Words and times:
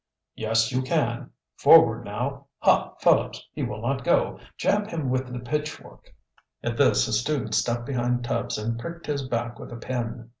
"Yes, 0.33 0.71
you 0.71 0.81
can. 0.81 1.29
Forward 1.57 2.03
now! 2.05 2.47
Ha, 2.57 2.95
fellows, 3.01 3.47
he 3.53 3.61
will 3.61 3.83
not 3.83 4.03
go. 4.03 4.39
Jab 4.57 4.87
him 4.89 5.11
with 5.11 5.31
the 5.31 5.37
pitchfork!" 5.37 6.11
At 6.63 6.75
this 6.75 7.07
a 7.07 7.13
student 7.13 7.53
stepped 7.53 7.85
behind 7.85 8.23
Tubbs 8.23 8.57
and 8.57 8.79
pricked 8.79 9.05
his 9.05 9.21
back 9.27 9.59
with 9.59 9.71
a 9.71 9.77
pin. 9.77 10.29